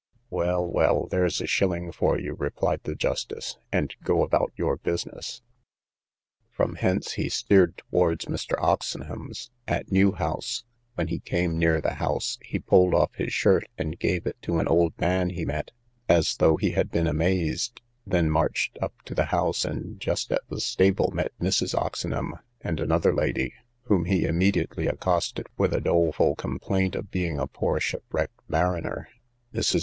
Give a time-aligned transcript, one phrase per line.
[0.31, 5.43] Well, well, there's a shilling for you, replied the justice, and go about your business.
[6.49, 8.59] From hence he steered towards Mr.
[8.59, 10.63] Oxenham's, at New house:
[10.95, 14.57] when he came near the house, he pulled off his shirt, and gave it to
[14.57, 15.69] an old man he met,
[16.09, 20.41] as though he had been amazed: then marched up to the house, and just at
[20.49, 21.75] the stable met Mrs.
[21.77, 27.45] Oxenham and another lady, whom he immediately accosted with a doleful complaint of being a
[27.45, 29.07] poor shipwrecked mariner.
[29.53, 29.79] Mrs.